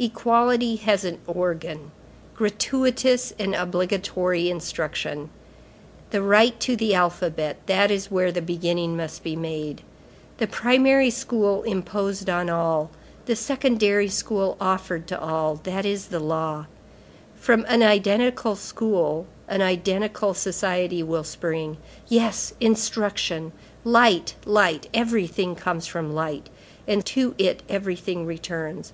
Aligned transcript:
Equality 0.00 0.76
has 0.76 1.04
an 1.04 1.18
organ: 1.26 1.90
gratuitous 2.36 3.32
and 3.36 3.52
obligatory 3.52 4.48
instruction. 4.48 5.28
The 6.10 6.22
right 6.22 6.58
to 6.60 6.76
the 6.76 6.94
alphabet, 6.94 7.56
that 7.66 7.90
is 7.90 8.08
where 8.08 8.30
the 8.30 8.40
beginning 8.40 8.96
must 8.96 9.24
be 9.24 9.34
made. 9.34 9.82
The 10.36 10.46
primary 10.46 11.10
school 11.10 11.64
imposed 11.64 12.30
on 12.30 12.48
all, 12.48 12.92
the 13.26 13.34
secondary 13.34 14.08
school 14.08 14.56
offered 14.60 15.08
to 15.08 15.20
all, 15.20 15.56
that 15.64 15.84
is 15.84 16.06
the 16.06 16.20
law. 16.20 16.66
From 17.34 17.66
an 17.66 17.82
identical 17.82 18.54
school, 18.54 19.26
an 19.48 19.62
identical 19.62 20.32
society 20.32 21.02
will 21.02 21.24
spring. 21.24 21.76
Yes, 22.06 22.54
instruction! 22.60 23.50
light! 23.82 24.36
light! 24.44 24.88
everything 24.94 25.56
comes 25.56 25.88
from 25.88 26.14
light, 26.14 26.50
and 26.86 27.04
to 27.06 27.34
it 27.36 27.64
everything 27.68 28.26
returns. 28.26 28.92